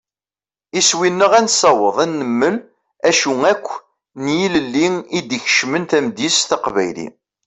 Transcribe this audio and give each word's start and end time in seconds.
Iswi-nneɣ 0.79 1.31
ad 1.39 1.43
nessaweḍ 1.45 1.97
ad 2.03 2.09
d-nemmel 2.11 2.55
acu 3.09 3.31
akk 3.51 3.67
n 4.23 4.25
yilelli 4.37 4.87
i 5.17 5.19
d-ikecmen 5.27 5.83
tamedyazt 5.85 6.47
taqbaylit. 6.49 7.15